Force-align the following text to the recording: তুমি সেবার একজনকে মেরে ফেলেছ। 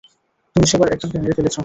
তুমি 0.55 0.65
সেবার 0.67 0.87
একজনকে 0.93 1.17
মেরে 1.19 1.35
ফেলেছ। 1.37 1.57